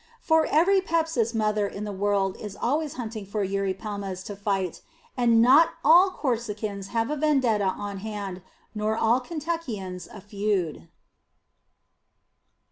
For 0.19 0.47
every 0.47 0.81
Pepsis 0.81 1.35
mother 1.35 1.67
in 1.67 1.83
the 1.83 1.91
world 1.91 2.35
is 2.41 2.57
always 2.59 2.93
hunting 2.93 3.23
for 3.23 3.43
Eurypelmas 3.45 4.23
to 4.23 4.35
fight. 4.35 4.81
And 5.15 5.43
not 5.43 5.75
all 5.85 6.09
Corsicans 6.09 6.87
have 6.87 7.11
a 7.11 7.15
vendetta 7.15 7.65
on 7.65 7.97
hand, 7.99 8.41
nor 8.73 8.97
all 8.97 9.19
Kentuckians 9.19 10.07
a 10.11 10.19
feud." 10.19 10.89